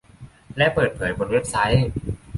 [0.57, 1.87] และเปิดเผยบนเว็บไซต์